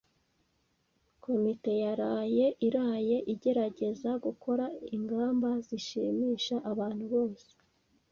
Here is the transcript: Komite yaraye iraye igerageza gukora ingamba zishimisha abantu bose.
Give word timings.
Komite 1.23 1.71
yaraye 1.83 2.45
iraye 2.67 3.17
igerageza 3.33 4.09
gukora 4.25 4.65
ingamba 4.95 5.49
zishimisha 5.67 6.55
abantu 6.71 7.03
bose. 7.13 7.51